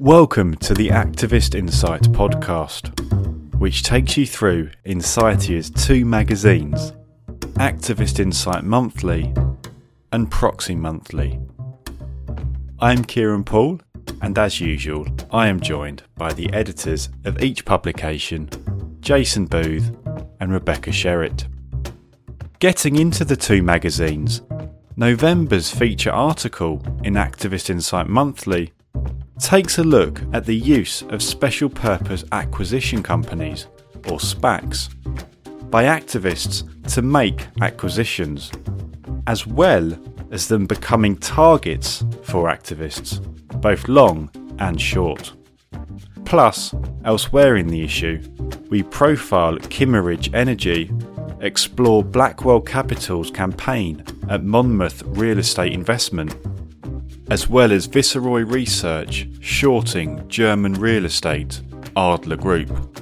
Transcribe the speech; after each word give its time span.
Welcome 0.00 0.54
to 0.60 0.72
the 0.72 0.88
Activist 0.88 1.54
Insight 1.54 2.04
podcast, 2.04 2.88
which 3.58 3.82
takes 3.82 4.16
you 4.16 4.24
through 4.24 4.70
Insightia's 4.86 5.68
two 5.68 6.06
magazines, 6.06 6.94
Activist 7.58 8.18
Insight 8.18 8.64
Monthly 8.64 9.34
and 10.10 10.30
Proxy 10.30 10.74
Monthly. 10.74 11.38
I'm 12.78 13.04
Kieran 13.04 13.44
Poole, 13.44 13.82
and 14.22 14.38
as 14.38 14.58
usual, 14.58 15.06
I 15.30 15.48
am 15.48 15.60
joined 15.60 16.02
by 16.16 16.32
the 16.32 16.50
editors 16.50 17.10
of 17.26 17.42
each 17.42 17.66
publication, 17.66 18.48
Jason 19.02 19.44
Booth 19.44 19.94
and 20.40 20.50
Rebecca 20.50 20.92
Sherratt. 20.92 21.44
Getting 22.58 22.96
into 22.96 23.26
the 23.26 23.36
two 23.36 23.62
magazines, 23.62 24.40
November's 24.96 25.70
feature 25.70 26.10
article 26.10 26.82
in 27.04 27.14
Activist 27.16 27.68
Insight 27.68 28.08
Monthly 28.08 28.72
takes 29.40 29.78
a 29.78 29.84
look 29.84 30.20
at 30.32 30.44
the 30.44 30.54
use 30.54 31.02
of 31.02 31.22
special 31.22 31.68
purpose 31.68 32.24
acquisition 32.30 33.02
companies, 33.02 33.66
or 34.08 34.18
SPACs, 34.18 34.90
by 35.70 35.84
activists 35.84 36.64
to 36.92 37.02
make 37.02 37.46
acquisitions, 37.62 38.52
as 39.26 39.46
well 39.46 39.98
as 40.30 40.46
them 40.46 40.66
becoming 40.66 41.16
targets 41.16 42.04
for 42.22 42.50
activists, 42.50 43.20
both 43.60 43.88
long 43.88 44.30
and 44.58 44.80
short. 44.80 45.32
Plus, 46.24 46.74
elsewhere 47.04 47.56
in 47.56 47.66
the 47.66 47.82
issue, 47.82 48.22
we 48.68 48.82
profile 48.82 49.56
Kimmeridge 49.56 50.32
Energy, 50.34 50.92
explore 51.40 52.04
Blackwell 52.04 52.60
Capital's 52.60 53.30
campaign 53.30 54.04
at 54.28 54.44
Monmouth 54.44 55.02
Real 55.06 55.38
Estate 55.38 55.72
Investment 55.72 56.34
as 57.30 57.48
well 57.48 57.70
as 57.70 57.86
Viceroy 57.86 58.42
Research 58.42 59.28
shorting 59.40 60.26
German 60.28 60.74
real 60.74 61.04
estate, 61.04 61.62
Adler 61.96 62.36
Group, 62.36 63.00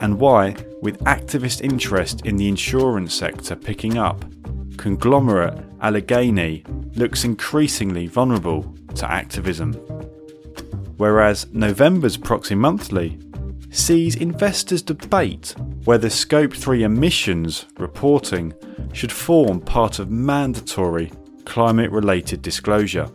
and 0.00 0.20
why, 0.20 0.54
with 0.82 1.02
activist 1.04 1.62
interest 1.62 2.26
in 2.26 2.36
the 2.36 2.46
insurance 2.46 3.14
sector 3.14 3.56
picking 3.56 3.96
up, 3.96 4.22
conglomerate 4.76 5.58
Alleghany 5.80 6.62
looks 6.94 7.24
increasingly 7.24 8.06
vulnerable 8.06 8.74
to 8.96 9.10
activism. 9.10 9.72
Whereas 10.98 11.46
November's 11.54 12.18
Proxy 12.18 12.54
Monthly 12.54 13.18
sees 13.70 14.16
investors 14.16 14.82
debate 14.82 15.54
whether 15.84 16.10
Scope 16.10 16.52
3 16.52 16.82
emissions 16.82 17.64
reporting 17.78 18.52
should 18.92 19.12
form 19.12 19.58
part 19.60 19.98
of 19.98 20.10
mandatory 20.10 21.10
climate 21.46 21.90
related 21.90 22.42
disclosure 22.42 23.08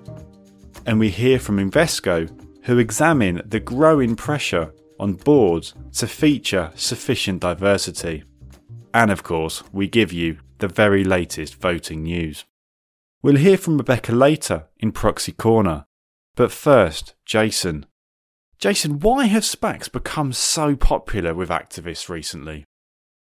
and 0.85 0.99
we 0.99 1.09
hear 1.09 1.39
from 1.39 1.57
Invesco, 1.57 2.29
who 2.63 2.77
examine 2.77 3.41
the 3.45 3.59
growing 3.59 4.15
pressure 4.15 4.73
on 4.99 5.13
boards 5.13 5.73
to 5.93 6.07
feature 6.07 6.71
sufficient 6.75 7.41
diversity. 7.41 8.23
And 8.93 9.11
of 9.11 9.23
course, 9.23 9.63
we 9.71 9.87
give 9.87 10.13
you 10.13 10.37
the 10.59 10.67
very 10.67 11.03
latest 11.03 11.55
voting 11.55 12.03
news. 12.03 12.45
We'll 13.21 13.35
hear 13.37 13.57
from 13.57 13.77
Rebecca 13.77 14.11
later 14.13 14.67
in 14.77 14.91
Proxy 14.91 15.31
Corner, 15.31 15.85
but 16.35 16.51
first, 16.51 17.15
Jason. 17.25 17.85
Jason, 18.57 18.99
why 18.99 19.25
have 19.25 19.43
SPACs 19.43 19.91
become 19.91 20.31
so 20.31 20.75
popular 20.75 21.33
with 21.33 21.49
activists 21.49 22.07
recently? 22.07 22.65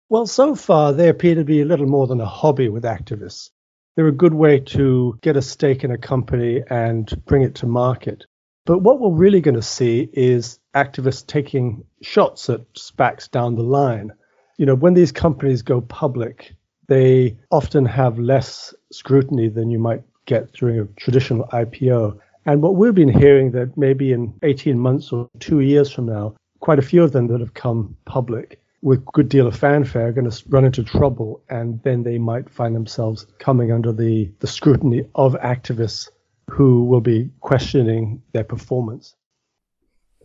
Well, 0.09 0.27
so 0.27 0.55
far 0.55 0.92
they 0.92 1.09
appear 1.09 1.35
to 1.35 1.45
be 1.45 1.61
a 1.61 1.65
little 1.65 1.87
more 1.87 2.07
than 2.07 2.20
a 2.20 2.27
hobby 2.27 2.69
with 2.69 2.85
activists. 2.85 3.51
They're 3.97 4.09
a 4.09 4.12
good 4.12 4.34
way 4.34 4.59
to 4.61 5.19
get 5.23 5.37
a 5.37 5.42
stake 5.42 5.84
in 5.84 5.92
a 5.92 5.98
company 5.98 6.62
and 6.69 7.09
bring 7.27 7.42
it 7.42 7.55
to 7.56 7.67
market. 7.67 8.25
But 8.67 8.78
what 8.78 8.98
we're 8.98 9.11
really 9.11 9.41
going 9.41 9.55
to 9.55 9.62
see 9.62 10.09
is 10.12 10.59
activists 10.75 11.27
taking 11.27 11.84
shots 12.03 12.51
at 12.51 12.61
SPACs 12.74 13.30
down 13.30 13.55
the 13.55 13.63
line. 13.63 14.13
You 14.57 14.67
know, 14.67 14.74
when 14.74 14.95
these 14.95 15.13
companies 15.13 15.63
go 15.63 15.80
public, 15.80 16.55
they 16.89 17.36
often 17.51 17.85
have 17.85 18.18
less 18.18 18.74
scrutiny 18.91 19.48
than 19.48 19.70
you 19.70 19.79
might 19.79 20.02
get 20.27 20.52
during 20.55 20.80
a 20.80 20.86
traditional 20.97 21.47
IPO. 21.48 22.18
And 22.47 22.63
what 22.63 22.74
we've 22.74 22.95
been 22.95 23.08
hearing 23.08 23.52
that 23.52 23.77
maybe 23.77 24.13
in 24.13 24.35
18 24.42 24.79
months 24.79 25.13
or 25.13 25.29
two 25.39 25.61
years 25.61 25.91
from 25.91 26.07
now, 26.07 26.35
quite 26.61 26.79
a 26.79 26.83
few 26.83 27.02
of 27.02 27.13
them 27.13 27.29
that 27.29 27.41
have 27.41 27.55
come 27.55 27.97
public 28.07 28.61
with 28.84 29.02
good 29.06 29.30
deal 29.30 29.46
of 29.46 29.56
fanfare 29.56 30.08
are 30.08 30.12
going 30.12 30.30
to 30.30 30.45
run 30.50 30.67
into 30.67 30.84
trouble 30.84 31.42
and 31.48 31.83
then 31.84 32.02
they 32.02 32.18
might 32.18 32.50
find 32.50 32.77
themselves 32.77 33.27
coming 33.39 33.72
under 33.72 33.90
the, 33.92 34.30
the 34.40 34.46
scrutiny 34.46 35.02
of 35.14 35.33
activists 35.36 36.11
who 36.50 36.84
will 36.84 37.00
be 37.00 37.30
questioning 37.40 38.23
their 38.33 38.44
performance. 38.44 39.17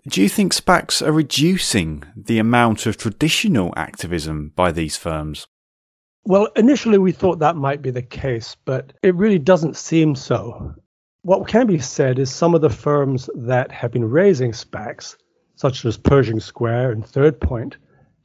Do 0.09 0.21
you 0.21 0.27
think 0.27 0.53
SPACs 0.53 1.01
are 1.01 1.13
reducing 1.13 2.03
the 2.17 2.37
amount 2.37 2.85
of 2.85 2.97
traditional 2.97 3.73
activism 3.77 4.51
by 4.57 4.73
these 4.73 4.97
firms? 4.97 5.47
Well, 6.25 6.49
initially 6.57 6.97
we 6.97 7.13
thought 7.13 7.39
that 7.39 7.55
might 7.55 7.81
be 7.81 7.91
the 7.91 8.01
case, 8.01 8.57
but 8.65 8.91
it 9.01 9.15
really 9.15 9.39
doesn't 9.39 9.77
seem 9.77 10.15
so. 10.15 10.75
What 11.21 11.47
can 11.47 11.65
be 11.65 11.79
said 11.79 12.19
is 12.19 12.29
some 12.29 12.53
of 12.53 12.59
the 12.59 12.69
firms 12.69 13.29
that 13.35 13.71
have 13.71 13.91
been 13.91 14.09
raising 14.09 14.51
SPACs, 14.51 15.15
such 15.55 15.85
as 15.85 15.95
Pershing 15.95 16.41
Square 16.41 16.91
and 16.91 17.05
Third 17.05 17.39
Point, 17.39 17.77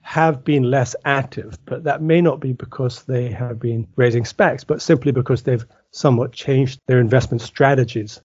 have 0.04 0.44
been 0.44 0.70
less 0.70 0.94
active, 1.06 1.58
but 1.64 1.84
that 1.84 2.02
may 2.02 2.20
not 2.20 2.38
be 2.38 2.52
because 2.52 3.04
they 3.04 3.30
have 3.30 3.58
been 3.58 3.88
raising 3.96 4.22
SPACs, 4.22 4.62
but 4.64 4.82
simply 4.82 5.12
because 5.12 5.42
they've 5.42 5.64
somewhat 5.92 6.30
changed 6.30 6.78
their 6.86 7.00
investment 7.00 7.40
strategies. 7.40 8.20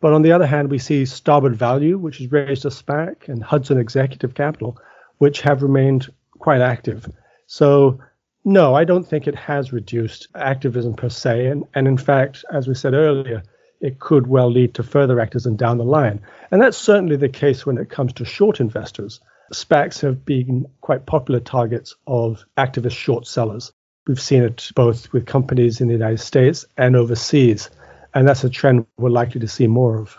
But 0.00 0.14
on 0.14 0.22
the 0.22 0.32
other 0.32 0.46
hand, 0.46 0.70
we 0.70 0.78
see 0.78 1.04
Starboard 1.04 1.54
Value, 1.54 1.98
which 1.98 2.16
has 2.16 2.32
raised 2.32 2.64
a 2.64 2.70
SPAC, 2.70 3.28
and 3.28 3.44
Hudson 3.44 3.76
Executive 3.76 4.34
Capital, 4.34 4.78
which 5.18 5.42
have 5.42 5.62
remained 5.62 6.10
quite 6.38 6.62
active. 6.62 7.06
So, 7.46 8.00
no, 8.46 8.74
I 8.74 8.84
don't 8.84 9.06
think 9.06 9.26
it 9.26 9.34
has 9.34 9.70
reduced 9.70 10.28
activism 10.34 10.94
per 10.94 11.10
se. 11.10 11.48
And, 11.48 11.64
and 11.74 11.86
in 11.86 11.98
fact, 11.98 12.42
as 12.50 12.66
we 12.66 12.74
said 12.74 12.94
earlier, 12.94 13.42
it 13.82 14.00
could 14.00 14.28
well 14.28 14.50
lead 14.50 14.72
to 14.74 14.82
further 14.82 15.20
activism 15.20 15.56
down 15.56 15.76
the 15.76 15.84
line. 15.84 16.22
And 16.50 16.62
that's 16.62 16.78
certainly 16.78 17.16
the 17.16 17.28
case 17.28 17.66
when 17.66 17.76
it 17.76 17.90
comes 17.90 18.14
to 18.14 18.24
short 18.24 18.60
investors. 18.60 19.20
SPACs 19.52 20.00
have 20.00 20.24
been 20.24 20.66
quite 20.80 21.06
popular 21.06 21.40
targets 21.40 21.94
of 22.06 22.44
activist 22.56 22.96
short 22.96 23.26
sellers. 23.26 23.72
We've 24.06 24.20
seen 24.20 24.42
it 24.42 24.70
both 24.74 25.12
with 25.12 25.26
companies 25.26 25.80
in 25.80 25.88
the 25.88 25.94
United 25.94 26.20
States 26.20 26.64
and 26.76 26.96
overseas, 26.96 27.70
and 28.14 28.26
that's 28.26 28.44
a 28.44 28.50
trend 28.50 28.86
we're 28.98 29.10
likely 29.10 29.40
to 29.40 29.48
see 29.48 29.66
more 29.66 30.00
of. 30.00 30.18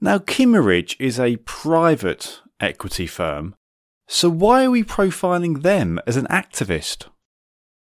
Now, 0.00 0.18
Kimmeridge 0.18 0.96
is 0.98 1.18
a 1.18 1.36
private 1.36 2.40
equity 2.60 3.06
firm, 3.06 3.54
so 4.06 4.28
why 4.28 4.64
are 4.64 4.70
we 4.70 4.84
profiling 4.84 5.62
them 5.62 5.98
as 6.06 6.16
an 6.16 6.26
activist? 6.26 7.06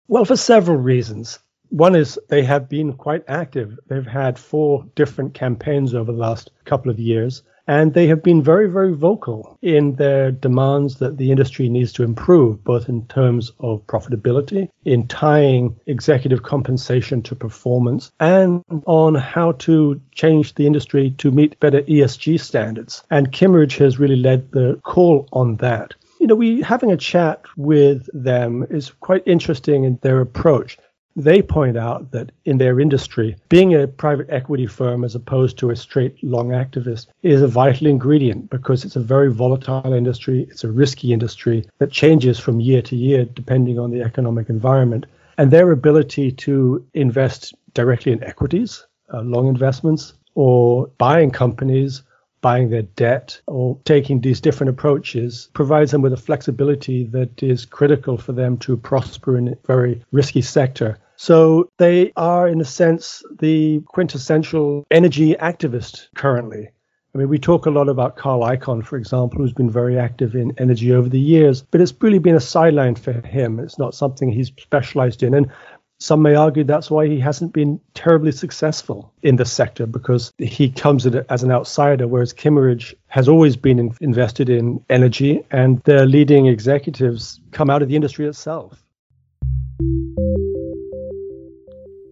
Well, 0.08 0.25
for 0.25 0.38
several 0.38 0.78
reasons. 0.78 1.40
One 1.69 1.96
is 1.96 2.18
they 2.30 2.44
have 2.44 2.69
been 2.69 2.94
quite 2.94 3.25
active. 3.28 3.78
They've 3.88 4.06
had 4.06 4.40
four 4.40 4.86
different 4.96 5.34
campaigns 5.34 5.94
over 5.94 6.14
the 6.14 6.18
last 6.18 6.52
couple 6.64 6.90
of 6.90 7.00
years. 7.00 7.44
And 7.68 7.94
they 7.94 8.08
have 8.08 8.24
been 8.24 8.42
very, 8.42 8.70
very 8.70 8.94
vocal 8.94 9.58
in 9.62 9.96
their 9.96 10.32
demands 10.32 11.00
that 11.00 11.18
the 11.18 11.32
industry 11.32 11.68
needs 11.68 11.92
to 11.94 12.04
improve, 12.04 12.64
both 12.64 12.88
in 12.88 13.06
terms 13.08 13.52
of 13.60 13.86
profitability, 13.88 14.70
in 14.86 15.08
tying 15.08 15.78
executive 15.86 16.44
compensation 16.44 17.22
to 17.24 17.36
performance, 17.36 18.12
and 18.20 18.64
on 18.86 19.16
how 19.16 19.52
to 19.54 20.00
change 20.12 20.56
the 20.56 20.66
industry 20.66 21.12
to 21.18 21.32
meet 21.32 21.60
better 21.60 21.82
ESG 21.82 22.40
standards. 22.40 23.04
And 23.12 23.32
Kimmeridge 23.32 23.78
has 23.78 24.00
really 24.00 24.16
led 24.16 24.52
the 24.52 24.80
call 24.84 25.28
on 25.34 25.58
that. 25.58 25.94
You 26.20 26.28
know, 26.28 26.36
we 26.36 26.62
having 26.62 26.92
a 26.92 26.98
chat 26.98 27.44
with 27.58 28.10
them 28.14 28.66
is 28.70 28.90
quite 29.02 29.24
interesting 29.28 29.84
in 29.84 30.00
their 30.02 30.20
approach 30.20 30.78
they 31.18 31.42
point 31.42 31.76
out 31.76 32.12
that 32.12 32.32
in 32.46 32.60
their 32.60 32.80
industry, 32.80 33.36
being 33.50 33.74
a 33.74 33.88
private 33.88 34.28
equity 34.30 34.68
firm 34.68 35.04
as 35.04 35.16
opposed 35.16 35.58
to 35.58 35.72
a 35.72 35.75
straight 35.75 36.24
long 36.24 36.50
activist 36.50 37.08
is 37.24 37.42
a 37.42 37.48
vital 37.48 37.88
ingredient 37.88 38.52
because 38.52 38.86
it's 38.86 38.96
a 38.96 39.00
very 39.02 39.31
volatile 39.34 39.94
industry. 39.94 40.48
It's 40.52 40.64
a 40.64 40.72
risky 40.72 41.12
industry 41.12 41.68
that 41.80 41.92
changes 41.92 42.40
from 42.40 42.60
year 42.60 42.84
to 42.84 42.96
year 42.96 43.25
depending 43.25 43.80
on 43.80 43.90
the 43.90 44.04
economic 44.04 44.48
environment. 44.50 45.08
And 45.40 45.50
their 45.50 45.72
ability 45.72 46.31
to 46.34 46.86
invest 46.94 47.56
directly 47.74 48.12
in 48.12 48.24
equities, 48.24 48.86
uh, 49.12 49.22
long 49.22 49.48
investments, 49.48 50.13
or 50.36 50.88
buying 51.00 51.31
companies 51.31 52.04
buying 52.42 52.70
their 52.70 52.84
debt 52.84 53.42
or 53.48 53.80
taking 53.84 54.22
these 54.22 54.40
different 54.40 54.70
approaches 54.70 55.50
provides 55.54 55.92
them 55.92 56.02
with 56.02 56.13
a 56.13 56.18
flexibility 56.18 57.04
that 57.04 57.42
is 57.42 57.66
critical 57.66 58.18
for 58.18 58.31
them 58.31 58.58
to 58.58 58.78
prosper 58.78 59.38
in 59.38 59.48
a 59.48 59.58
very 59.66 60.04
risky 60.12 60.42
sector. 60.42 60.98
So 61.18 61.72
they 61.78 62.14
are, 62.16 62.48
in 62.48 62.62
a 62.62 62.66
sense, 62.66 63.24
the 63.40 63.81
quintessential 63.88 64.86
energy 64.92 65.34
activist 65.34 66.10
currently. 66.16 66.69
I 67.14 67.18
mean, 67.18 67.30
we 67.30 67.40
talk 67.40 67.66
a 67.66 67.72
lot 67.72 67.90
about 67.90 68.18
Carl 68.18 68.42
Icahn, 68.42 68.86
for 68.86 68.98
example, 68.98 69.40
who's 69.40 69.52
been 69.52 69.72
very 69.72 69.98
active 69.98 70.36
in 70.36 70.54
energy 70.60 70.94
over 70.94 71.10
the 71.10 71.19
years, 71.19 71.64
but 71.64 71.81
it's 71.81 71.94
really 72.02 72.19
been 72.19 72.36
a 72.36 72.40
sideline 72.40 72.94
for 72.94 73.14
him. 73.14 73.60
It's 73.60 73.80
not 73.80 73.96
something 73.96 74.31
he's 74.31 74.52
specialized 74.60 75.24
in. 75.24 75.34
And 75.34 75.52
some 76.00 76.22
may 76.22 76.36
argue 76.36 76.64
that's 76.64 76.92
why 76.92 77.08
he 77.08 77.20
hasn't 77.20 77.52
been 77.54 77.81
terribly 77.96 78.31
successful 78.31 79.12
in 79.24 79.38
the 79.38 79.46
sector 79.46 79.88
because 79.88 80.31
he 80.38 80.70
comes 80.70 81.08
in 81.08 81.25
as 81.30 81.42
an 81.42 81.52
outsider, 81.52 82.08
whereas 82.08 82.31
Kimmeridge 82.31 82.94
has 83.08 83.28
always 83.28 83.58
been 83.58 83.80
in, 83.80 83.96
invested 84.02 84.50
in 84.50 84.86
energy 84.92 85.44
and 85.50 85.81
their 85.81 86.06
leading 86.06 86.46
executives 86.46 87.42
come 87.50 87.72
out 87.72 87.81
of 87.81 87.90
the 87.90 87.96
industry 87.96 88.28
itself. 88.28 88.84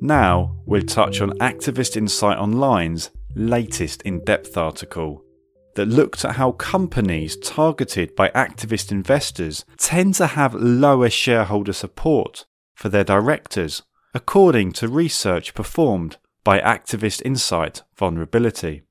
Now 0.06 0.58
we'll 0.68 0.84
touch 0.84 1.20
on 1.20 1.32
Activist 1.40 1.98
Insight 1.98 2.38
Online's 2.38 3.10
latest 3.36 4.04
in 4.04 4.24
depth 4.24 4.56
article 4.56 5.24
that 5.74 5.88
looked 5.88 6.24
at 6.24 6.36
how 6.36 6.52
companies 6.52 7.36
targeted 7.38 8.16
by 8.16 8.30
activist 8.30 8.92
investors 8.92 9.66
tend 9.78 10.14
to 10.16 10.28
have 10.28 10.54
lower 10.54 11.10
shareholder 11.10 11.74
support 11.74 12.46
for 12.76 12.90
their 12.90 13.04
directors, 13.04 13.82
according 14.14 14.74
to 14.74 14.88
research 14.88 15.56
performed 15.56 16.18
by 16.44 16.60
Activist 16.60 17.24
Insight 17.26 17.82
Vulnerability. 17.98 18.84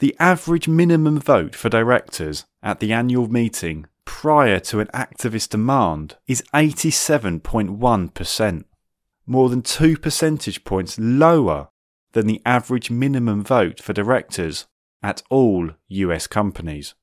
The 0.00 0.16
average 0.18 0.66
minimum 0.66 1.20
vote 1.20 1.54
for 1.54 1.68
directors 1.68 2.44
at 2.60 2.80
the 2.80 2.92
annual 2.92 3.28
meeting 3.28 3.86
prior 4.04 4.58
to 4.58 4.80
an 4.80 4.88
activist 4.88 5.50
demand 5.50 6.16
is 6.26 6.42
87.1%, 6.52 8.64
more 9.26 9.48
than 9.48 9.62
2 9.62 9.96
percentage 9.98 10.64
points 10.64 10.98
lower 10.98 11.68
than 12.12 12.26
the 12.26 12.42
average 12.44 12.90
minimum 12.90 13.42
vote 13.42 13.80
for 13.80 13.92
directors 13.92 14.66
at 15.02 15.22
all 15.30 15.70
US 15.88 16.26
companies. 16.26 16.94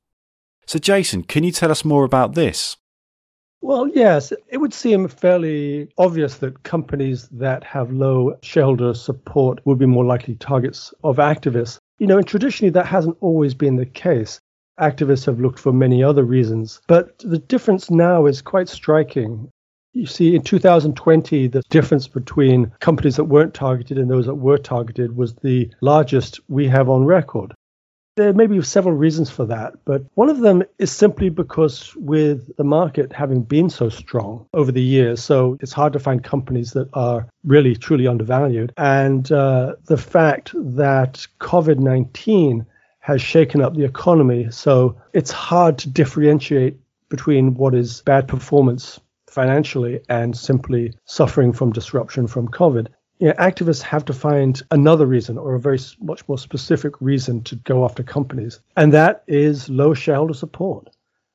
So, 0.65 0.79
Jason, 0.79 1.23
can 1.23 1.44
you 1.44 1.51
tell 1.51 1.71
us 1.71 1.83
more 1.83 2.03
about 2.03 2.33
this? 2.33 2.77
Well, 3.63 3.88
yes, 3.89 4.33
it 4.47 4.57
would 4.57 4.73
seem 4.73 5.07
fairly 5.07 5.89
obvious 5.97 6.38
that 6.38 6.63
companies 6.63 7.27
that 7.29 7.63
have 7.63 7.91
low 7.91 8.35
shareholder 8.41 8.95
support 8.95 9.59
would 9.65 9.77
be 9.77 9.85
more 9.85 10.06
likely 10.06 10.35
targets 10.35 10.94
of 11.03 11.17
activists. 11.17 11.77
You 12.00 12.07
know, 12.07 12.17
and 12.17 12.25
traditionally 12.25 12.71
that 12.71 12.88
hasn't 12.88 13.17
always 13.21 13.53
been 13.53 13.75
the 13.75 13.85
case. 13.85 14.39
Activists 14.79 15.27
have 15.27 15.39
looked 15.39 15.59
for 15.59 15.71
many 15.71 16.03
other 16.03 16.24
reasons, 16.24 16.81
but 16.88 17.19
the 17.19 17.38
difference 17.38 17.91
now 17.91 18.25
is 18.25 18.41
quite 18.41 18.67
striking. 18.67 19.51
You 19.93 20.05
see, 20.05 20.35
in 20.35 20.41
2020, 20.41 21.47
the 21.47 21.63
difference 21.69 22.07
between 22.07 22.71
companies 22.79 23.17
that 23.17 23.25
weren't 23.25 23.53
targeted 23.53 23.97
and 23.97 24.09
those 24.09 24.25
that 24.25 24.35
were 24.35 24.57
targeted 24.57 25.17
was 25.17 25.35
the 25.35 25.69
largest 25.81 26.39
we 26.47 26.67
have 26.69 26.89
on 26.89 27.03
record. 27.03 27.53
There 28.15 28.33
may 28.33 28.47
be 28.47 28.61
several 28.61 28.95
reasons 28.95 29.29
for 29.29 29.45
that, 29.47 29.73
but 29.83 30.03
one 30.13 30.29
of 30.29 30.39
them 30.39 30.63
is 30.77 30.91
simply 30.91 31.29
because 31.29 31.93
with 31.95 32.55
the 32.55 32.63
market 32.63 33.11
having 33.11 33.41
been 33.41 33.69
so 33.69 33.89
strong 33.89 34.47
over 34.53 34.71
the 34.71 34.81
years, 34.81 35.21
so 35.21 35.57
it's 35.59 35.73
hard 35.73 35.93
to 35.93 35.99
find 35.99 36.23
companies 36.23 36.71
that 36.71 36.89
are 36.93 37.27
really 37.43 37.75
truly 37.75 38.07
undervalued. 38.07 38.73
And 38.77 39.29
uh, 39.29 39.75
the 39.85 39.97
fact 39.97 40.51
that 40.53 41.25
COVID 41.39 41.79
19 41.79 42.65
has 42.99 43.21
shaken 43.21 43.61
up 43.61 43.75
the 43.75 43.85
economy, 43.85 44.51
so 44.51 44.95
it's 45.13 45.31
hard 45.31 45.77
to 45.79 45.89
differentiate 45.89 46.77
between 47.09 47.55
what 47.55 47.75
is 47.75 48.01
bad 48.03 48.27
performance 48.27 48.99
financially 49.31 50.01
and 50.10 50.38
simply 50.38 50.94
suffering 51.06 51.54
from 51.54 51.72
disruption 51.72 52.28
from 52.28 52.48
COVID 52.48 52.88
you 53.22 53.28
know, 53.28 53.33
activists 53.33 53.83
have 53.83 54.04
to 54.06 54.13
find 54.13 54.63
another 54.72 55.06
reason 55.06 55.38
or 55.38 55.54
a 55.54 55.60
very 55.60 55.78
much 56.01 56.28
more 56.28 56.39
specific 56.39 57.00
reason 57.00 57.44
to 57.44 57.56
go 57.56 57.86
after 57.86 58.01
companies, 58.01 58.60
and 58.75 58.92
that 58.94 59.24
is 59.28 59.69
low 59.69 59.94
shareholder 59.94 60.33
support. 60.33 60.89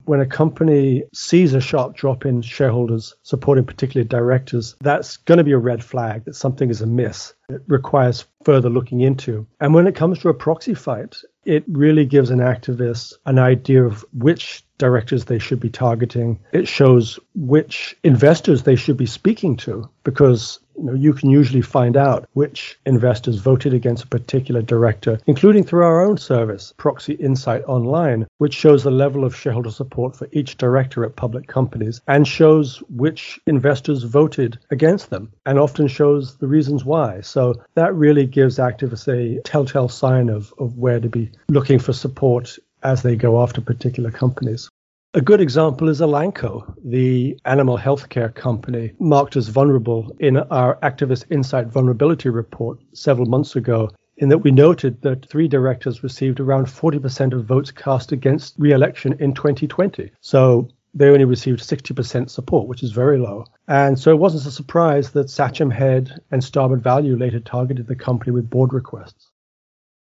When 0.04 0.20
a 0.20 0.26
company 0.26 1.04
sees 1.14 1.54
a 1.54 1.60
sharp 1.60 1.94
drop 1.94 2.26
in 2.26 2.42
shareholders 2.42 3.14
supporting 3.22 3.64
particularly 3.64 4.08
directors, 4.08 4.74
that's 4.80 5.16
going 5.16 5.38
to 5.38 5.44
be 5.44 5.52
a 5.52 5.58
red 5.58 5.82
flag 5.82 6.24
that 6.24 6.34
something 6.34 6.70
is 6.70 6.80
amiss. 6.80 7.34
It 7.48 7.62
requires 7.68 8.24
further 8.44 8.70
looking 8.70 9.00
into. 9.00 9.46
And 9.60 9.72
when 9.72 9.86
it 9.86 9.94
comes 9.94 10.18
to 10.20 10.28
a 10.28 10.34
proxy 10.34 10.74
fight, 10.74 11.16
it 11.44 11.64
really 11.68 12.04
gives 12.04 12.30
an 12.30 12.40
activist 12.40 13.14
an 13.26 13.38
idea 13.38 13.84
of 13.84 14.04
which 14.12 14.64
directors 14.78 15.24
they 15.24 15.38
should 15.38 15.60
be 15.60 15.70
targeting. 15.70 16.38
It 16.52 16.68
shows 16.68 17.18
which 17.34 17.96
investors 18.02 18.62
they 18.62 18.76
should 18.76 18.96
be 18.96 19.06
speaking 19.06 19.56
to 19.58 19.88
because 20.04 20.60
you, 20.76 20.84
know, 20.84 20.94
you 20.94 21.12
can 21.12 21.30
usually 21.30 21.62
find 21.62 21.96
out 21.96 22.28
which 22.34 22.78
investors 22.84 23.36
voted 23.36 23.72
against 23.72 24.04
a 24.04 24.08
particular 24.08 24.62
director, 24.62 25.18
including 25.26 25.64
through 25.64 25.84
our 25.84 26.04
own 26.04 26.18
service, 26.18 26.74
Proxy 26.76 27.14
Insight 27.14 27.64
Online, 27.66 28.26
which 28.38 28.54
shows 28.54 28.82
the 28.82 28.90
level 28.90 29.24
of 29.24 29.34
shareholder 29.34 29.70
support 29.70 30.14
for 30.14 30.28
each 30.32 30.56
director 30.56 31.04
at 31.04 31.16
public 31.16 31.46
companies 31.46 32.00
and 32.06 32.26
shows 32.26 32.78
which 32.90 33.40
investors 33.46 34.02
voted 34.02 34.58
against 34.70 35.10
them 35.10 35.32
and 35.46 35.58
often 35.58 35.88
shows 35.88 36.36
the 36.36 36.48
reasons 36.48 36.84
why. 36.84 37.20
So 37.20 37.54
that 37.74 37.94
really 37.94 38.26
gives 38.26 38.58
activists 38.58 39.08
a 39.08 39.40
telltale 39.42 39.88
sign 39.88 40.28
of, 40.28 40.52
of 40.58 40.76
where 40.76 41.00
to 41.00 41.08
be 41.08 41.30
looking 41.48 41.78
for 41.78 41.92
support 41.92 42.58
as 42.86 43.02
they 43.02 43.16
go 43.16 43.42
after 43.42 43.60
particular 43.60 44.12
companies. 44.12 44.70
A 45.14 45.20
good 45.20 45.40
example 45.40 45.88
is 45.88 46.00
Elanco, 46.00 46.72
the 46.84 47.36
animal 47.44 47.76
healthcare 47.76 48.32
company 48.32 48.92
marked 49.00 49.34
as 49.34 49.48
vulnerable 49.48 50.14
in 50.20 50.36
our 50.36 50.76
Activist 50.82 51.24
Insight 51.30 51.66
Vulnerability 51.66 52.28
Report 52.28 52.78
several 52.92 53.26
months 53.26 53.56
ago, 53.56 53.90
in 54.18 54.28
that 54.28 54.38
we 54.38 54.50
noted 54.52 55.02
that 55.02 55.28
three 55.28 55.48
directors 55.48 56.04
received 56.04 56.38
around 56.38 56.66
40% 56.66 57.32
of 57.32 57.44
votes 57.44 57.72
cast 57.72 58.12
against 58.12 58.54
re 58.56 58.70
election 58.72 59.16
in 59.18 59.34
2020. 59.34 60.12
So 60.20 60.68
they 60.94 61.08
only 61.08 61.24
received 61.24 61.60
60% 61.60 62.30
support, 62.30 62.68
which 62.68 62.84
is 62.84 62.92
very 62.92 63.18
low. 63.18 63.46
And 63.66 63.98
so 63.98 64.10
it 64.10 64.18
wasn't 64.18 64.46
a 64.46 64.50
surprise 64.50 65.10
that 65.10 65.28
Sachem 65.28 65.70
Head 65.70 66.20
and 66.30 66.44
Starboard 66.44 66.82
Value 66.82 67.16
later 67.16 67.40
targeted 67.40 67.88
the 67.88 67.96
company 67.96 68.30
with 68.32 68.48
board 68.48 68.72
requests. 68.72 69.30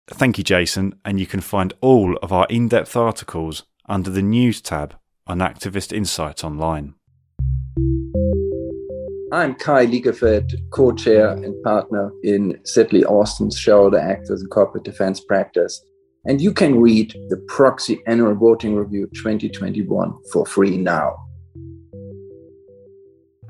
Thank 0.09 0.37
you, 0.37 0.43
Jason. 0.43 0.95
And 1.03 1.19
you 1.19 1.25
can 1.25 1.41
find 1.41 1.73
all 1.81 2.17
of 2.17 2.31
our 2.31 2.47
in 2.49 2.69
depth 2.69 2.95
articles 2.95 3.63
under 3.87 4.09
the 4.09 4.21
News 4.21 4.61
tab 4.61 4.95
on 5.25 5.39
Activist 5.39 5.91
Insight 5.91 6.43
Online. 6.43 6.93
I'm 9.33 9.55
Kai 9.55 9.85
Liekefett, 9.85 10.53
co 10.71 10.93
chair 10.93 11.31
and 11.31 11.61
partner 11.63 12.11
in 12.23 12.57
Sidley 12.63 13.03
Austin's 13.03 13.59
Shareholder 13.59 13.99
Actors 13.99 14.39
and 14.39 14.49
Corporate 14.49 14.85
Defense 14.85 15.19
Practice. 15.19 15.83
And 16.25 16.39
you 16.39 16.53
can 16.53 16.79
read 16.79 17.13
the 17.27 17.37
Proxy 17.47 18.01
Annual 18.07 18.35
Voting 18.35 18.75
Review 18.75 19.07
2021 19.13 20.13
for 20.31 20.45
free 20.45 20.77
now. 20.77 21.17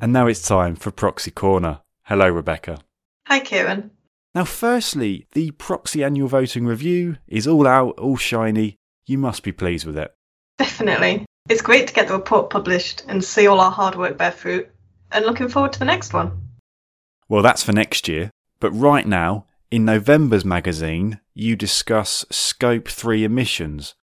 And 0.02 0.14
now 0.14 0.26
it's 0.26 0.48
time 0.48 0.76
for 0.76 0.90
Proxy 0.90 1.32
Corner. 1.32 1.82
Hello, 2.04 2.28
Rebecca. 2.28 2.80
Hi, 3.28 3.40
Kieran. 3.40 3.92
Now, 4.38 4.46
firstly, 4.46 5.26
the 5.32 5.50
Proxy 5.50 6.04
Annual 6.04 6.28
Voting 6.28 6.68
Review 6.68 7.18
is 7.28 7.48
all 7.48 7.66
out, 7.66 7.98
all 7.98 8.18
shiny. 8.18 8.78
You 9.08 9.18
must 9.18 9.42
be 9.42 9.52
pleased 9.52 9.88
with 9.88 9.98
it. 9.98 10.14
Definitely. 10.60 11.26
It's 11.50 11.64
great 11.64 11.88
to 11.88 11.94
get 11.96 12.08
the 12.08 12.14
report 12.14 12.52
published 12.52 13.04
and 13.08 13.24
see 13.24 13.48
all 13.48 13.60
our 13.60 13.72
hard 13.72 13.96
work 13.96 14.16
bear 14.16 14.32
fruit, 14.32 14.70
and 15.12 15.26
looking 15.26 15.50
forward 15.50 15.74
to 15.74 15.80
the 15.80 15.86
next 15.86 16.14
one. 16.14 16.40
Well, 17.28 17.42
that's 17.42 17.64
for 17.64 17.72
next 17.72 18.08
year, 18.08 18.30
but 18.60 18.70
right 18.70 19.08
now, 19.08 19.48
in 19.72 19.86
November's 19.86 20.46
magazine, 20.46 21.20
you 21.34 21.56
discuss 21.56 22.24
Scope 22.30 22.90
3 22.90 23.24
emissions. 23.24 23.96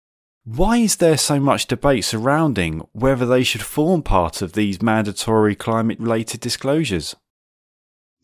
Why 0.45 0.79
is 0.79 0.97
there 0.97 1.19
so 1.19 1.41
much 1.41 1.67
debate 1.67 2.07
surrounding 2.07 2.89
whether 2.93 3.27
they 3.27 3.43
should 3.43 3.61
form 3.61 4.03
part 4.03 4.41
of 4.41 4.55
these 4.55 4.81
mandatory 4.81 5.55
climate 5.55 6.01
related 6.01 6.41
disclosures? 6.41 7.15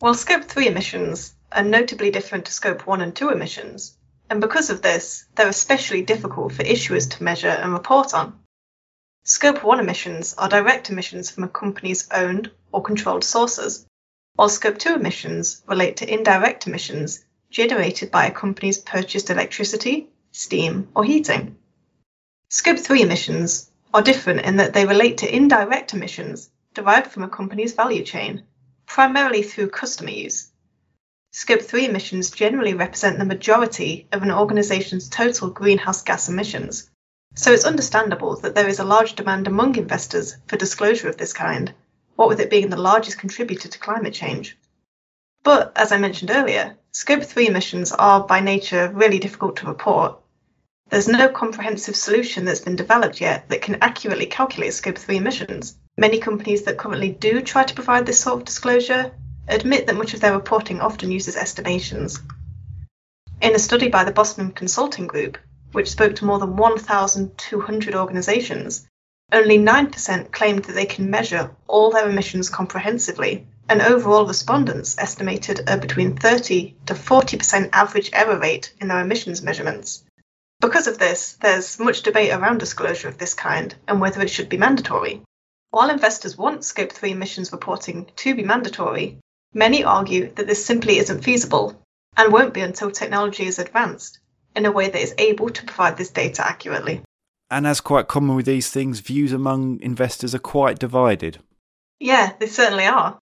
Well, 0.01 0.15
Scope 0.15 0.45
3 0.45 0.69
emissions 0.69 1.35
are 1.51 1.63
notably 1.63 2.11
different 2.11 2.45
to 2.45 2.51
Scope 2.51 2.85
1 2.85 3.01
and 3.01 3.15
2 3.15 3.29
emissions, 3.29 3.97
and 4.29 4.41
because 4.41 4.69
of 4.69 4.81
this, 4.81 5.25
they're 5.35 5.47
especially 5.47 6.01
difficult 6.01 6.53
for 6.53 6.63
issuers 6.63 7.09
to 7.11 7.23
measure 7.23 7.47
and 7.47 7.73
report 7.73 8.13
on. 8.13 8.39
Scope 9.23 9.63
1 9.63 9.79
emissions 9.79 10.35
are 10.37 10.49
direct 10.49 10.89
emissions 10.89 11.29
from 11.29 11.43
a 11.43 11.49
company's 11.49 12.07
owned 12.11 12.51
or 12.71 12.81
controlled 12.81 13.23
sources, 13.23 13.85
while 14.35 14.49
Scope 14.49 14.77
2 14.77 14.95
emissions 14.95 15.61
relate 15.67 15.97
to 15.97 16.13
indirect 16.13 16.67
emissions 16.67 17.23
generated 17.49 18.11
by 18.11 18.27
a 18.27 18.31
company's 18.31 18.77
purchased 18.77 19.29
electricity, 19.29 20.09
steam, 20.31 20.87
or 20.95 21.03
heating. 21.03 21.57
Scope 22.49 22.79
3 22.79 23.01
emissions 23.01 23.69
are 23.93 24.01
different 24.01 24.41
in 24.41 24.57
that 24.57 24.73
they 24.73 24.85
relate 24.85 25.19
to 25.19 25.35
indirect 25.35 25.93
emissions 25.93 26.49
derived 26.73 27.11
from 27.11 27.23
a 27.23 27.29
company's 27.29 27.73
value 27.73 28.03
chain, 28.03 28.43
primarily 28.85 29.41
through 29.43 29.69
customer 29.69 30.11
use. 30.11 30.49
Scope 31.31 31.61
3 31.61 31.85
emissions 31.85 32.31
generally 32.31 32.73
represent 32.73 33.19
the 33.19 33.25
majority 33.25 34.07
of 34.11 34.23
an 34.23 34.31
organization's 34.31 35.07
total 35.07 35.51
greenhouse 35.51 36.01
gas 36.01 36.27
emissions, 36.27 36.89
so 37.35 37.53
it's 37.53 37.65
understandable 37.65 38.35
that 38.37 38.55
there 38.55 38.67
is 38.67 38.79
a 38.79 38.83
large 38.83 39.13
demand 39.13 39.45
among 39.45 39.75
investors 39.75 40.37
for 40.47 40.57
disclosure 40.57 41.07
of 41.07 41.17
this 41.17 41.31
kind, 41.31 41.71
what 42.15 42.29
with 42.29 42.39
it 42.39 42.49
being 42.49 42.69
the 42.69 42.81
largest 42.81 43.19
contributor 43.19 43.69
to 43.69 43.77
climate 43.77 44.13
change. 44.13 44.57
But, 45.43 45.71
as 45.75 45.91
I 45.91 45.97
mentioned 45.97 46.31
earlier, 46.31 46.77
Scope 46.91 47.23
3 47.23 47.47
emissions 47.47 47.91
are 47.91 48.25
by 48.25 48.39
nature 48.39 48.91
really 48.91 49.19
difficult 49.19 49.57
to 49.57 49.67
report. 49.67 50.19
There's 50.89 51.07
no 51.07 51.29
comprehensive 51.29 51.95
solution 51.95 52.45
that's 52.45 52.61
been 52.61 52.75
developed 52.75 53.21
yet 53.21 53.49
that 53.49 53.61
can 53.61 53.77
accurately 53.83 54.25
calculate 54.25 54.73
Scope 54.73 54.97
3 54.97 55.17
emissions. 55.17 55.77
Many 55.95 56.17
companies 56.17 56.63
that 56.63 56.79
currently 56.79 57.11
do 57.11 57.41
try 57.41 57.63
to 57.63 57.75
provide 57.75 58.07
this 58.07 58.19
sort 58.19 58.39
of 58.39 58.45
disclosure 58.45 59.11
admit 59.49 59.87
that 59.87 59.95
much 59.95 60.13
of 60.13 60.21
their 60.21 60.33
reporting 60.33 60.79
often 60.79 61.11
uses 61.11 61.35
estimations. 61.35 62.19
In 63.41 63.55
a 63.55 63.59
study 63.59 63.89
by 63.89 64.03
the 64.03 64.11
Boston 64.11 64.51
Consulting 64.51 65.07
Group, 65.07 65.37
which 65.71 65.89
spoke 65.89 66.15
to 66.15 66.25
more 66.25 66.39
than 66.39 66.55
1,200 66.55 67.95
organizations, 67.95 68.87
only 69.31 69.57
9% 69.57 70.31
claimed 70.31 70.65
that 70.65 70.73
they 70.73 70.85
can 70.85 71.09
measure 71.09 71.51
all 71.67 71.91
their 71.91 72.09
emissions 72.09 72.49
comprehensively, 72.49 73.47
and 73.67 73.81
overall 73.81 74.25
respondents 74.25 74.97
estimated 74.97 75.61
a 75.67 75.77
between 75.77 76.15
30 76.17 76.75
to 76.87 76.93
40% 76.93 77.69
average 77.71 78.09
error 78.13 78.39
rate 78.39 78.73
in 78.81 78.87
their 78.87 78.99
emissions 78.99 79.41
measurements. 79.41 80.03
Because 80.59 80.87
of 80.87 80.97
this, 80.97 81.33
there's 81.41 81.79
much 81.79 82.01
debate 82.01 82.33
around 82.33 82.57
disclosure 82.57 83.07
of 83.07 83.17
this 83.17 83.33
kind 83.33 83.73
and 83.87 84.01
whether 84.01 84.21
it 84.21 84.29
should 84.29 84.49
be 84.49 84.57
mandatory. 84.57 85.21
While 85.69 85.91
investors 85.91 86.37
want 86.37 86.65
Scope 86.65 86.91
3 86.91 87.11
emissions 87.11 87.51
reporting 87.51 88.07
to 88.17 88.35
be 88.35 88.43
mandatory, 88.43 89.19
many 89.53 89.83
argue 89.83 90.31
that 90.33 90.47
this 90.47 90.65
simply 90.65 90.97
isn't 90.97 91.23
feasible 91.23 91.81
and 92.17 92.33
won't 92.33 92.53
be 92.53 92.61
until 92.61 92.91
technology 92.91 93.45
is 93.45 93.59
advanced 93.59 94.19
in 94.55 94.65
a 94.65 94.71
way 94.71 94.89
that 94.89 95.01
is 95.01 95.15
able 95.17 95.49
to 95.49 95.65
provide 95.65 95.97
this 95.97 96.09
data 96.09 96.45
accurately. 96.45 97.01
And 97.51 97.65
as 97.65 97.81
quite 97.81 98.07
common 98.07 98.35
with 98.35 98.45
these 98.45 98.69
things, 98.69 98.99
views 98.99 99.33
among 99.33 99.81
investors 99.81 100.35
are 100.35 100.39
quite 100.39 100.79
divided. 100.79 101.39
Yeah, 101.99 102.33
they 102.39 102.47
certainly 102.47 102.85
are. 102.85 103.17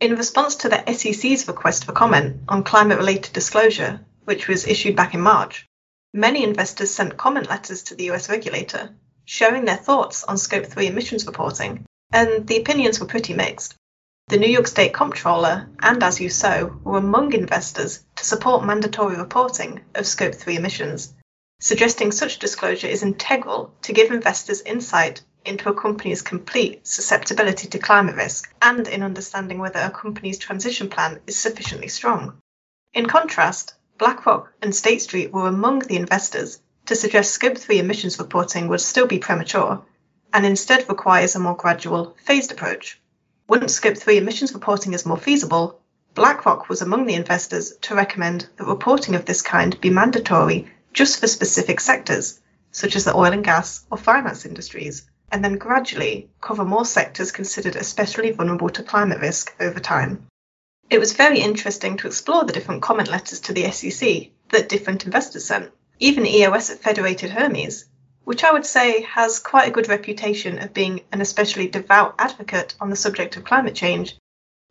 In 0.00 0.16
response 0.16 0.56
to 0.56 0.68
the 0.68 0.92
SEC's 0.92 1.48
request 1.48 1.84
for 1.84 1.92
comment 1.92 2.42
on 2.48 2.64
climate 2.64 2.98
related 2.98 3.32
disclosure, 3.32 4.00
which 4.24 4.48
was 4.48 4.66
issued 4.66 4.96
back 4.96 5.14
in 5.14 5.20
March, 5.20 5.66
many 6.12 6.44
investors 6.44 6.90
sent 6.90 7.16
comment 7.16 7.48
letters 7.48 7.84
to 7.84 7.94
the 7.94 8.10
US 8.10 8.28
regulator, 8.28 8.94
sharing 9.24 9.64
their 9.64 9.76
thoughts 9.76 10.24
on 10.24 10.38
Scope 10.38 10.66
3 10.66 10.86
emissions 10.86 11.26
reporting, 11.26 11.84
and 12.12 12.46
the 12.46 12.58
opinions 12.58 13.00
were 13.00 13.06
pretty 13.06 13.34
mixed. 13.34 13.74
The 14.28 14.36
New 14.36 14.50
York 14.50 14.66
State 14.66 14.92
Comptroller 14.92 15.70
and 15.80 16.02
As 16.02 16.20
You 16.20 16.28
Sow 16.28 16.78
were 16.84 16.98
among 16.98 17.32
investors 17.32 18.04
to 18.16 18.26
support 18.26 18.62
mandatory 18.62 19.16
reporting 19.16 19.80
of 19.94 20.06
Scope 20.06 20.34
3 20.34 20.56
emissions 20.56 21.14
suggesting 21.60 22.12
such 22.12 22.38
disclosure 22.38 22.88
is 22.88 23.02
integral 23.02 23.72
to 23.80 23.94
give 23.94 24.10
investors 24.10 24.60
insight 24.60 25.22
into 25.46 25.70
a 25.70 25.74
company's 25.74 26.20
complete 26.20 26.86
susceptibility 26.86 27.68
to 27.68 27.78
climate 27.78 28.16
risk 28.16 28.54
and 28.60 28.86
in 28.86 29.02
understanding 29.02 29.60
whether 29.60 29.80
a 29.80 29.90
company's 29.90 30.36
transition 30.36 30.90
plan 30.90 31.20
is 31.26 31.38
sufficiently 31.38 31.88
strong. 31.88 32.38
In 32.92 33.06
contrast, 33.06 33.76
BlackRock 33.96 34.52
and 34.60 34.76
State 34.76 35.00
Street 35.00 35.32
were 35.32 35.48
among 35.48 35.78
the 35.78 35.96
investors 35.96 36.60
to 36.84 36.94
suggest 36.94 37.32
Scope 37.32 37.56
3 37.56 37.78
emissions 37.78 38.18
reporting 38.18 38.68
would 38.68 38.82
still 38.82 39.06
be 39.06 39.18
premature 39.20 39.82
and 40.34 40.44
instead 40.44 40.86
requires 40.86 41.34
a 41.34 41.38
more 41.38 41.56
gradual, 41.56 42.14
phased 42.26 42.52
approach. 42.52 43.00
Once 43.48 43.76
Scope 43.76 43.96
3 43.96 44.18
emissions 44.18 44.52
reporting 44.52 44.92
is 44.92 45.06
more 45.06 45.16
feasible, 45.16 45.80
BlackRock 46.12 46.68
was 46.68 46.82
among 46.82 47.06
the 47.06 47.14
investors 47.14 47.72
to 47.80 47.94
recommend 47.94 48.46
that 48.56 48.66
reporting 48.66 49.14
of 49.14 49.24
this 49.24 49.40
kind 49.40 49.80
be 49.80 49.88
mandatory 49.88 50.70
just 50.92 51.18
for 51.18 51.26
specific 51.26 51.80
sectors, 51.80 52.40
such 52.72 52.94
as 52.94 53.06
the 53.06 53.16
oil 53.16 53.32
and 53.32 53.42
gas 53.42 53.86
or 53.90 53.96
finance 53.96 54.44
industries, 54.44 55.08
and 55.32 55.42
then 55.42 55.56
gradually 55.56 56.28
cover 56.42 56.62
more 56.62 56.84
sectors 56.84 57.32
considered 57.32 57.74
especially 57.74 58.32
vulnerable 58.32 58.68
to 58.68 58.82
climate 58.82 59.22
risk 59.22 59.54
over 59.58 59.80
time. 59.80 60.26
It 60.90 60.98
was 60.98 61.14
very 61.14 61.40
interesting 61.40 61.96
to 61.96 62.06
explore 62.06 62.44
the 62.44 62.52
different 62.52 62.82
comment 62.82 63.08
letters 63.08 63.40
to 63.40 63.54
the 63.54 63.70
SEC 63.70 64.28
that 64.50 64.68
different 64.68 65.06
investors 65.06 65.46
sent. 65.46 65.72
Even 65.98 66.26
EOS 66.26 66.68
at 66.68 66.80
Federated 66.82 67.30
Hermes, 67.30 67.86
which 68.28 68.44
I 68.44 68.52
would 68.52 68.66
say 68.66 69.00
has 69.04 69.38
quite 69.38 69.68
a 69.68 69.70
good 69.70 69.88
reputation 69.88 70.58
of 70.58 70.74
being 70.74 71.00
an 71.12 71.22
especially 71.22 71.66
devout 71.66 72.14
advocate 72.18 72.74
on 72.78 72.90
the 72.90 72.94
subject 73.04 73.38
of 73.38 73.44
climate 73.44 73.74
change, 73.74 74.18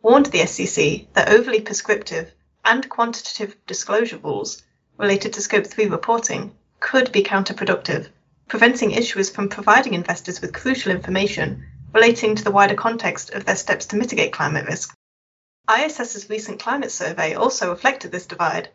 warned 0.00 0.26
the 0.26 0.46
SEC 0.46 1.12
that 1.14 1.28
overly 1.28 1.60
prescriptive 1.60 2.32
and 2.64 2.88
quantitative 2.88 3.56
disclosure 3.66 4.18
rules 4.18 4.62
related 4.96 5.32
to 5.32 5.40
Scope 5.40 5.66
3 5.66 5.86
reporting 5.86 6.56
could 6.78 7.10
be 7.10 7.24
counterproductive, 7.24 8.10
preventing 8.46 8.92
issuers 8.92 9.34
from 9.34 9.48
providing 9.48 9.94
investors 9.94 10.40
with 10.40 10.54
crucial 10.54 10.92
information 10.92 11.66
relating 11.92 12.36
to 12.36 12.44
the 12.44 12.52
wider 12.52 12.76
context 12.76 13.30
of 13.30 13.44
their 13.44 13.56
steps 13.56 13.86
to 13.86 13.96
mitigate 13.96 14.32
climate 14.32 14.66
risk. 14.66 14.94
ISS's 15.68 16.30
recent 16.30 16.60
climate 16.60 16.92
survey 16.92 17.34
also 17.34 17.70
reflected 17.70 18.12
this 18.12 18.26
divide. 18.26 18.68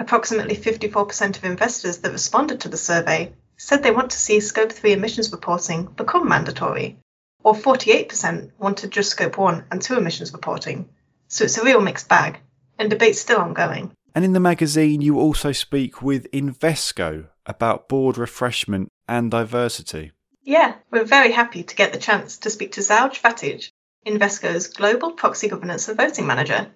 Approximately 0.00 0.56
54% 0.56 1.36
of 1.36 1.44
investors 1.44 1.98
that 1.98 2.10
responded 2.10 2.62
to 2.62 2.68
the 2.68 2.76
survey 2.76 3.32
said 3.60 3.82
they 3.82 3.90
want 3.90 4.10
to 4.10 4.18
see 4.18 4.40
Scope 4.40 4.72
3 4.72 4.92
emissions 4.94 5.30
reporting 5.30 5.84
become 5.84 6.26
mandatory, 6.26 6.98
or 7.44 7.52
48% 7.52 8.52
wanted 8.58 8.90
just 8.90 9.10
Scope 9.10 9.36
1 9.36 9.66
and 9.70 9.82
2 9.82 9.98
emissions 9.98 10.32
reporting. 10.32 10.88
So 11.28 11.44
it's 11.44 11.58
a 11.58 11.64
real 11.64 11.82
mixed 11.82 12.08
bag, 12.08 12.40
and 12.78 12.88
debate's 12.88 13.20
still 13.20 13.38
ongoing. 13.38 13.92
And 14.14 14.24
in 14.24 14.32
the 14.32 14.40
magazine, 14.40 15.02
you 15.02 15.20
also 15.20 15.52
speak 15.52 16.00
with 16.00 16.30
Invesco 16.32 17.26
about 17.44 17.86
board 17.86 18.16
refreshment 18.16 18.88
and 19.06 19.30
diversity. 19.30 20.12
Yeah, 20.42 20.76
we're 20.90 21.04
very 21.04 21.32
happy 21.32 21.62
to 21.62 21.76
get 21.76 21.92
the 21.92 21.98
chance 21.98 22.38
to 22.38 22.50
speak 22.50 22.72
to 22.72 22.80
Zauj 22.80 23.20
Fatij, 23.20 23.70
Invesco's 24.06 24.68
Global 24.68 25.12
Proxy 25.12 25.48
Governance 25.48 25.86
and 25.86 25.98
Voting 25.98 26.26
Manager. 26.26 26.70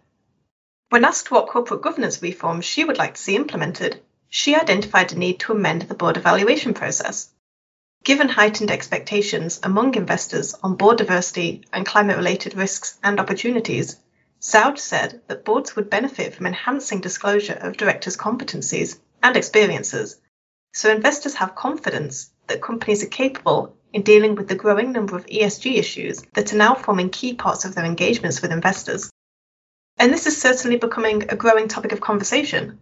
When 0.91 1.07
asked 1.07 1.31
what 1.31 1.49
corporate 1.49 1.81
governance 1.81 2.21
reforms 2.21 2.67
she 2.67 2.85
would 2.85 2.99
like 2.99 3.15
to 3.15 3.23
see 3.23 3.37
implemented, 3.37 4.03
she 4.37 4.57
identified 4.57 5.13
a 5.13 5.15
need 5.17 5.39
to 5.39 5.53
amend 5.53 5.83
the 5.83 5.95
board 5.95 6.17
evaluation 6.17 6.75
process. 6.75 7.29
Given 8.03 8.29
heightened 8.29 8.73
expectations 8.73 9.61
among 9.63 9.95
investors 9.95 10.57
on 10.61 10.75
board 10.75 10.99
diversity 10.99 11.65
and 11.73 11.87
climate 11.87 12.17
related 12.17 12.57
risks 12.57 12.99
and 13.05 13.21
opportunities, 13.21 13.95
Zauj 14.41 14.81
said 14.81 15.23
that 15.29 15.45
boards 15.45 15.77
would 15.77 15.89
benefit 15.89 16.35
from 16.35 16.47
enhancing 16.47 17.01
disclosure 17.01 17.53
of 17.53 17.77
directors' 17.77 18.17
competencies 18.17 18.99
and 19.23 19.37
experiences, 19.37 20.17
so 20.73 20.91
investors 20.91 21.35
have 21.35 21.55
confidence 21.55 22.33
that 22.49 22.61
companies 22.61 23.05
are 23.05 23.19
capable 23.23 23.77
in 23.93 24.03
dealing 24.03 24.35
with 24.35 24.49
the 24.49 24.57
growing 24.57 24.91
number 24.91 25.15
of 25.15 25.27
ESG 25.27 25.77
issues 25.77 26.23
that 26.33 26.53
are 26.53 26.57
now 26.57 26.75
forming 26.75 27.11
key 27.11 27.35
parts 27.35 27.65
of 27.65 27.77
their 27.77 27.85
engagements 27.85 28.43
with 28.43 28.51
investors. 28.51 29.13
And 29.97 30.13
this 30.13 30.27
is 30.27 30.43
certainly 30.43 30.77
becoming 30.77 31.23
a 31.31 31.37
growing 31.37 31.69
topic 31.69 31.93
of 31.93 32.01
conversation. 32.01 32.81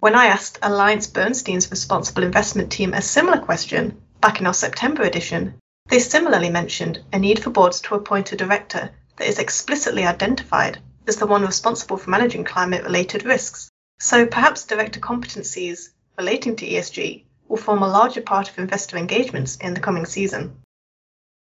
When 0.00 0.14
I 0.14 0.28
asked 0.28 0.58
Alliance 0.62 1.06
Bernstein's 1.06 1.70
responsible 1.70 2.22
investment 2.22 2.72
team 2.72 2.94
a 2.94 3.02
similar 3.02 3.36
question 3.38 4.00
back 4.22 4.40
in 4.40 4.46
our 4.46 4.54
September 4.54 5.02
edition, 5.02 5.60
they 5.90 5.98
similarly 5.98 6.48
mentioned 6.48 7.04
a 7.12 7.18
need 7.18 7.42
for 7.42 7.50
boards 7.50 7.82
to 7.82 7.94
appoint 7.94 8.32
a 8.32 8.36
director 8.36 8.92
that 9.16 9.28
is 9.28 9.38
explicitly 9.38 10.06
identified 10.06 10.78
as 11.06 11.16
the 11.16 11.26
one 11.26 11.44
responsible 11.44 11.98
for 11.98 12.08
managing 12.08 12.44
climate 12.44 12.82
related 12.82 13.26
risks. 13.26 13.68
So 13.98 14.24
perhaps 14.24 14.64
director 14.64 15.00
competencies 15.00 15.90
relating 16.16 16.56
to 16.56 16.66
ESG 16.66 17.24
will 17.48 17.58
form 17.58 17.82
a 17.82 17.88
larger 17.88 18.22
part 18.22 18.48
of 18.48 18.58
investor 18.58 18.96
engagements 18.96 19.56
in 19.56 19.74
the 19.74 19.80
coming 19.80 20.06
season. 20.06 20.56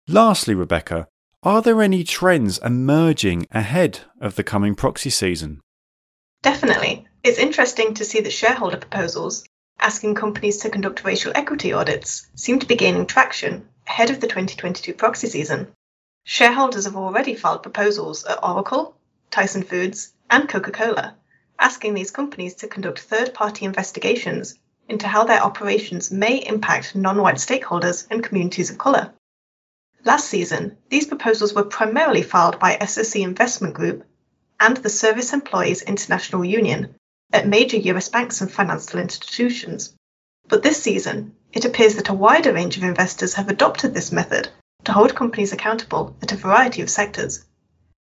Lastly, 0.08 0.54
Rebecca, 0.54 1.06
are 1.42 1.60
there 1.60 1.82
any 1.82 2.02
trends 2.02 2.56
emerging 2.64 3.46
ahead 3.50 4.00
of 4.22 4.36
the 4.36 4.42
coming 4.42 4.74
proxy 4.74 5.10
season? 5.10 5.60
Definitely. 6.42 7.04
It's 7.28 7.38
interesting 7.38 7.92
to 7.92 8.06
see 8.06 8.20
that 8.20 8.32
shareholder 8.32 8.78
proposals 8.78 9.44
asking 9.78 10.14
companies 10.14 10.56
to 10.60 10.70
conduct 10.70 11.04
racial 11.04 11.32
equity 11.34 11.74
audits 11.74 12.26
seem 12.34 12.58
to 12.58 12.66
be 12.66 12.74
gaining 12.74 13.04
traction 13.04 13.68
ahead 13.86 14.08
of 14.08 14.20
the 14.20 14.26
2022 14.26 14.94
proxy 14.94 15.26
season. 15.26 15.70
Shareholders 16.24 16.86
have 16.86 16.96
already 16.96 17.34
filed 17.34 17.62
proposals 17.62 18.24
at 18.24 18.42
Oracle, 18.42 18.96
Tyson 19.30 19.62
Foods, 19.62 20.14
and 20.30 20.48
Coca 20.48 20.70
Cola, 20.70 21.16
asking 21.58 21.92
these 21.92 22.10
companies 22.10 22.54
to 22.54 22.66
conduct 22.66 23.00
third 23.00 23.34
party 23.34 23.66
investigations 23.66 24.54
into 24.88 25.06
how 25.06 25.24
their 25.24 25.42
operations 25.42 26.10
may 26.10 26.38
impact 26.38 26.94
non 26.94 27.20
white 27.20 27.36
stakeholders 27.36 28.06
and 28.10 28.24
communities 28.24 28.70
of 28.70 28.78
colour. 28.78 29.12
Last 30.02 30.30
season, 30.30 30.78
these 30.88 31.06
proposals 31.06 31.52
were 31.52 31.64
primarily 31.64 32.22
filed 32.22 32.58
by 32.58 32.78
SOC 32.78 33.16
Investment 33.16 33.74
Group 33.74 34.06
and 34.58 34.78
the 34.78 34.88
Service 34.88 35.34
Employees 35.34 35.82
International 35.82 36.42
Union 36.42 36.94
at 37.32 37.46
major 37.46 37.76
US 37.76 38.08
banks 38.08 38.40
and 38.40 38.50
financial 38.50 39.00
institutions. 39.00 39.94
But 40.48 40.62
this 40.62 40.82
season, 40.82 41.36
it 41.52 41.64
appears 41.64 41.96
that 41.96 42.08
a 42.08 42.14
wider 42.14 42.52
range 42.52 42.76
of 42.76 42.82
investors 42.82 43.34
have 43.34 43.48
adopted 43.48 43.94
this 43.94 44.12
method 44.12 44.48
to 44.84 44.92
hold 44.92 45.14
companies 45.14 45.52
accountable 45.52 46.16
at 46.22 46.32
a 46.32 46.36
variety 46.36 46.82
of 46.82 46.90
sectors. 46.90 47.44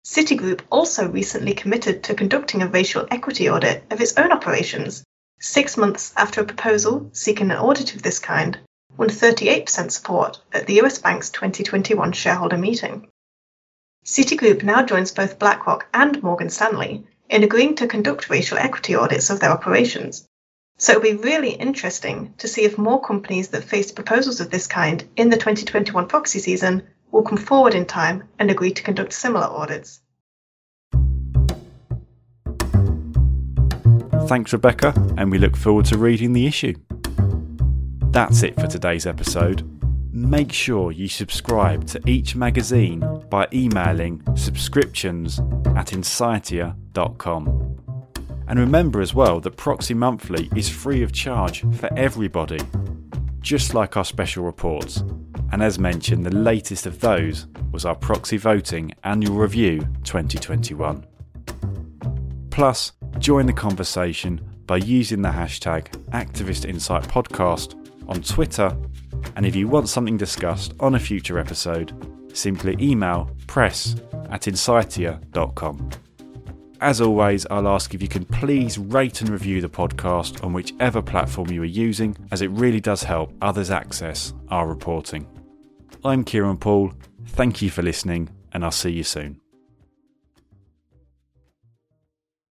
Citigroup 0.05 0.61
also 0.71 1.07
recently 1.07 1.53
committed 1.53 2.03
to 2.03 2.15
conducting 2.15 2.61
a 2.61 2.67
racial 2.67 3.07
equity 3.11 3.49
audit 3.49 3.83
of 3.91 4.01
its 4.01 4.17
own 4.17 4.31
operations, 4.31 5.03
six 5.39 5.77
months 5.77 6.13
after 6.15 6.41
a 6.41 6.45
proposal 6.45 7.09
seeking 7.13 7.51
an 7.51 7.57
audit 7.57 7.95
of 7.95 8.01
this 8.01 8.19
kind 8.19 8.59
won 8.97 9.09
38% 9.09 9.91
support 9.91 10.39
at 10.53 10.67
the 10.67 10.81
US 10.81 10.99
Bank's 10.99 11.29
2021 11.29 12.11
shareholder 12.13 12.57
meeting. 12.57 13.07
Citigroup 14.05 14.63
now 14.63 14.83
joins 14.83 15.11
both 15.11 15.39
BlackRock 15.39 15.87
and 15.93 16.21
Morgan 16.23 16.49
Stanley 16.49 17.05
in 17.31 17.43
agreeing 17.43 17.75
to 17.75 17.87
conduct 17.87 18.29
racial 18.29 18.57
equity 18.57 18.93
audits 18.93 19.29
of 19.29 19.39
their 19.39 19.51
operations. 19.51 20.27
So 20.77 20.91
it'll 20.91 21.01
be 21.01 21.13
really 21.13 21.51
interesting 21.51 22.33
to 22.39 22.47
see 22.47 22.63
if 22.63 22.77
more 22.77 23.01
companies 23.01 23.49
that 23.49 23.63
faced 23.63 23.95
proposals 23.95 24.41
of 24.41 24.49
this 24.49 24.67
kind 24.67 25.07
in 25.15 25.29
the 25.29 25.37
2021 25.37 26.07
proxy 26.07 26.39
season 26.39 26.83
will 27.09 27.23
come 27.23 27.37
forward 27.37 27.73
in 27.73 27.85
time 27.85 28.23
and 28.37 28.51
agree 28.51 28.73
to 28.73 28.83
conduct 28.83 29.13
similar 29.13 29.45
audits. 29.45 30.01
Thanks, 34.27 34.51
Rebecca, 34.51 34.93
and 35.17 35.31
we 35.31 35.37
look 35.37 35.55
forward 35.55 35.85
to 35.85 35.97
reading 35.97 36.33
the 36.33 36.47
issue. 36.47 36.75
That's 38.11 38.43
it 38.43 38.55
for 38.55 38.67
today's 38.67 39.05
episode. 39.05 39.70
Make 40.13 40.51
sure 40.51 40.91
you 40.91 41.07
subscribe 41.07 41.87
to 41.87 42.01
each 42.05 42.35
magazine 42.35 42.99
by 43.29 43.47
emailing 43.53 44.21
subscriptions 44.35 45.39
at 45.75 45.91
insightia.com. 45.91 47.77
And 48.47 48.59
remember 48.59 48.99
as 48.99 49.13
well 49.13 49.39
that 49.39 49.55
Proxy 49.55 49.93
Monthly 49.93 50.49
is 50.53 50.67
free 50.67 51.01
of 51.01 51.13
charge 51.13 51.61
for 51.77 51.89
everybody, 51.97 52.59
just 53.39 53.73
like 53.73 53.95
our 53.95 54.03
special 54.03 54.43
reports. 54.43 55.01
And 55.53 55.63
as 55.63 55.79
mentioned, 55.79 56.25
the 56.25 56.35
latest 56.35 56.85
of 56.85 56.99
those 56.99 57.47
was 57.71 57.85
our 57.85 57.95
Proxy 57.95 58.35
Voting 58.35 58.93
Annual 59.05 59.35
Review 59.35 59.79
2021. 60.03 61.05
Plus, 62.49 62.91
join 63.17 63.45
the 63.45 63.53
conversation 63.53 64.41
by 64.65 64.75
using 64.77 65.21
the 65.21 65.29
hashtag 65.29 65.87
ActivistInsightPodcast 66.11 68.09
on 68.09 68.21
Twitter. 68.21 68.75
And 69.35 69.45
if 69.45 69.55
you 69.55 69.67
want 69.67 69.89
something 69.89 70.17
discussed 70.17 70.73
on 70.79 70.95
a 70.95 70.99
future 70.99 71.39
episode, 71.39 71.93
simply 72.33 72.75
email 72.79 73.29
press 73.47 73.95
at 74.29 74.43
insightia.com. 74.43 75.89
As 76.79 76.99
always, 76.99 77.45
I'll 77.51 77.67
ask 77.67 77.93
if 77.93 78.01
you 78.01 78.07
can 78.07 78.25
please 78.25 78.77
rate 78.77 79.21
and 79.21 79.29
review 79.29 79.61
the 79.61 79.69
podcast 79.69 80.43
on 80.43 80.53
whichever 80.53 81.01
platform 81.01 81.51
you 81.51 81.61
are 81.61 81.65
using, 81.65 82.17
as 82.31 82.41
it 82.41 82.49
really 82.49 82.79
does 82.79 83.03
help 83.03 83.33
others 83.41 83.69
access 83.69 84.33
our 84.49 84.67
reporting. 84.67 85.27
I'm 86.03 86.23
Kieran 86.23 86.57
Poole. 86.57 86.93
Thank 87.27 87.61
you 87.61 87.69
for 87.69 87.83
listening, 87.83 88.29
and 88.51 88.63
I'll 88.63 88.71
see 88.71 88.91
you 88.91 89.03
soon. 89.03 89.40